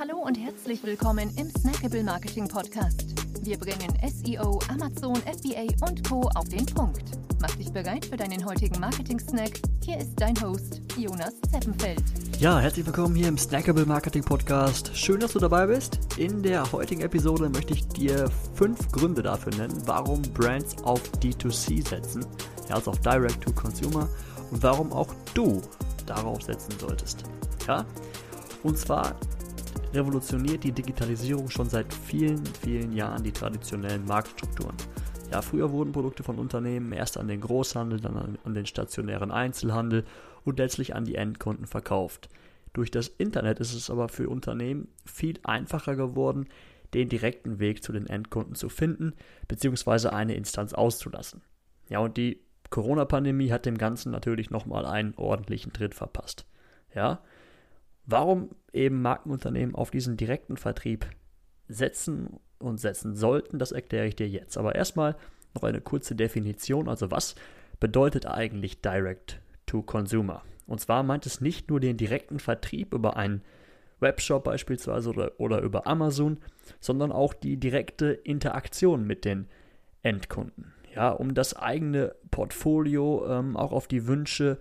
[0.00, 3.04] Hallo und herzlich willkommen im Snackable Marketing Podcast.
[3.42, 6.22] Wir bringen SEO, Amazon, FBA und Co.
[6.36, 7.02] auf den Punkt.
[7.38, 9.60] Mach dich bereit für deinen heutigen Marketing-Snack.
[9.84, 12.02] Hier ist dein Host, Jonas Zeppenfeld.
[12.38, 14.90] Ja, herzlich willkommen hier im Snackable Marketing Podcast.
[14.96, 15.98] Schön, dass du dabei bist.
[16.16, 21.86] In der heutigen Episode möchte ich dir fünf Gründe dafür nennen, warum Brands auf D2C
[21.86, 22.24] setzen,
[22.70, 24.08] ja, also auf Direct to Consumer,
[24.50, 25.60] und warum auch du
[26.06, 27.24] darauf setzen solltest.
[27.68, 27.84] Ja?
[28.62, 29.14] Und zwar
[29.92, 34.76] revolutioniert die Digitalisierung schon seit vielen, vielen Jahren die traditionellen Marktstrukturen.
[35.30, 40.04] Ja, früher wurden Produkte von Unternehmen erst an den Großhandel, dann an, den stationären Einzelhandel
[40.44, 42.28] und letztlich an die Endkunden verkauft.
[42.72, 46.48] Durch das Internet ist es aber für Unternehmen viel einfacher geworden,
[46.94, 49.12] den direkten Weg zu den Endkunden zu finden,
[49.46, 51.42] beziehungsweise eine Instanz auszulassen.
[51.88, 56.46] Ja, und die Corona-Pandemie hat dem Ganzen natürlich nochmal einen ordentlichen Tritt verpasst.
[56.94, 57.22] Ja,
[58.10, 61.06] Warum eben Markenunternehmen auf diesen direkten Vertrieb
[61.68, 64.58] setzen und setzen sollten, das erkläre ich dir jetzt.
[64.58, 65.16] Aber erstmal
[65.54, 66.88] noch eine kurze Definition.
[66.88, 67.36] Also was
[67.78, 70.42] bedeutet eigentlich Direct to Consumer?
[70.66, 73.42] Und zwar meint es nicht nur den direkten Vertrieb über einen
[74.00, 76.38] Webshop beispielsweise oder, oder über Amazon,
[76.80, 79.46] sondern auch die direkte Interaktion mit den
[80.02, 80.72] Endkunden.
[80.94, 84.58] Ja, um das eigene Portfolio ähm, auch auf die Wünsche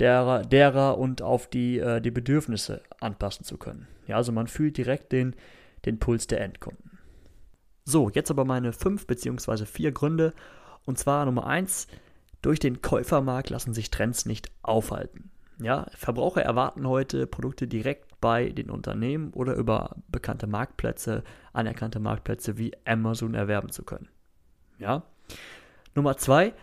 [0.00, 3.86] derer, derer und auf die, äh, die Bedürfnisse anpassen zu können.
[4.06, 5.36] Ja, also man fühlt direkt den,
[5.84, 6.98] den Puls der Endkunden.
[7.84, 10.32] So, jetzt aber meine fünf beziehungsweise vier Gründe.
[10.86, 11.86] Und zwar Nummer eins,
[12.42, 15.30] durch den Käufermarkt lassen sich Trends nicht aufhalten.
[15.60, 22.56] Ja, Verbraucher erwarten heute Produkte direkt bei den Unternehmen oder über bekannte Marktplätze, anerkannte Marktplätze
[22.56, 24.08] wie Amazon erwerben zu können.
[24.78, 25.02] Ja.
[25.94, 26.54] Nummer zwei,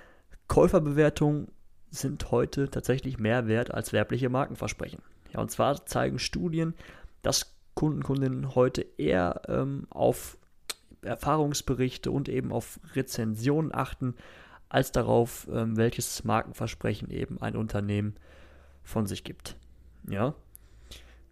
[0.48, 1.50] Käuferbewertung
[1.90, 5.02] sind heute tatsächlich mehr wert als werbliche Markenversprechen.
[5.34, 6.74] Ja, und zwar zeigen Studien,
[7.22, 10.38] dass Kunden, Kundinnen heute eher ähm, auf
[11.02, 14.16] Erfahrungsberichte und eben auf Rezensionen achten,
[14.70, 18.16] als darauf, ähm, welches Markenversprechen eben ein Unternehmen
[18.84, 19.56] von sich gibt.
[20.10, 20.34] Ja.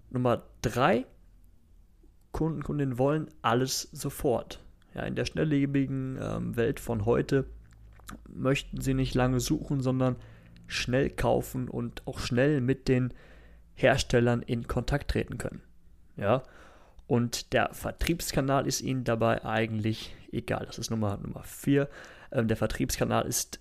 [0.10, 1.06] Nummer drei,
[2.32, 4.62] Kunden, Kundinnen wollen alles sofort.
[4.94, 7.46] Ja, in der schnelllebigen ähm, Welt von heute
[8.30, 10.16] möchten sie nicht lange suchen, sondern
[10.68, 13.14] schnell kaufen und auch schnell mit den
[13.74, 15.62] Herstellern in Kontakt treten können.
[16.18, 16.44] Ja,
[17.08, 20.66] und der Vertriebskanal ist ihnen dabei eigentlich egal.
[20.66, 21.90] Das ist Nummer, Nummer vier.
[22.32, 23.60] Ähm, der Vertriebskanal ist,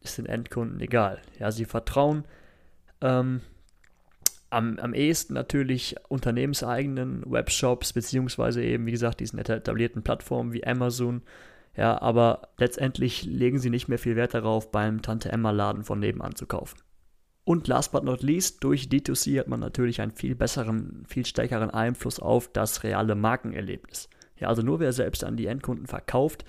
[0.00, 1.20] ist den Endkunden egal.
[1.38, 2.24] Ja, sie vertrauen
[3.00, 3.42] ähm,
[4.50, 11.22] am, am ehesten natürlich unternehmenseigenen Webshops, beziehungsweise eben, wie gesagt, diesen etablierten Plattformen wie Amazon,
[11.78, 16.00] ja, aber letztendlich legen sie nicht mehr viel Wert darauf, beim Tante Emma Laden von
[16.00, 16.80] nebenan zu kaufen.
[17.44, 21.70] Und last but not least, durch D2C hat man natürlich einen viel besseren, viel stärkeren
[21.70, 24.10] Einfluss auf das reale Markenerlebnis.
[24.38, 26.44] Ja, also nur wer selbst an die Endkunden verkauft,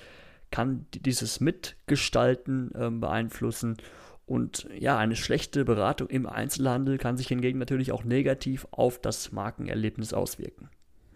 [0.50, 3.78] kann dieses Mitgestalten äh, beeinflussen.
[4.25, 9.31] Und ja, eine schlechte Beratung im Einzelhandel kann sich hingegen natürlich auch negativ auf das
[9.31, 10.72] Markenerlebnis auswirken.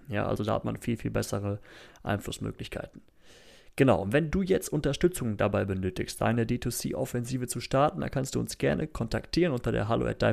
[0.07, 1.59] Ja, also da hat man viel, viel bessere
[2.03, 3.01] Einflussmöglichkeiten.
[3.75, 8.39] Genau, und wenn du jetzt Unterstützung dabei benötigst, deine D2C-Offensive zu starten, dann kannst du
[8.39, 10.23] uns gerne kontaktieren unter der hallo at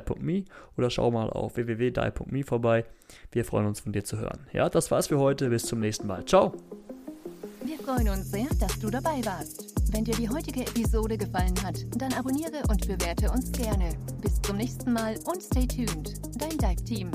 [0.77, 2.85] oder schau mal auf www.die.me vorbei.
[3.33, 4.47] Wir freuen uns von dir zu hören.
[4.53, 5.49] Ja, das war's für heute.
[5.49, 6.25] Bis zum nächsten Mal.
[6.27, 6.53] Ciao.
[7.65, 9.75] Wir freuen uns sehr, dass du dabei warst.
[9.93, 13.93] Wenn dir die heutige Episode gefallen hat, dann abonniere und bewerte uns gerne.
[14.21, 16.21] Bis zum nächsten Mal und stay tuned.
[16.39, 17.11] Dein Dive-Team.